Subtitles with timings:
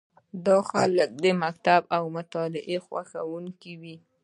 [0.45, 3.95] دا خلک د مکتب او مطالعې خوښوونکي وي.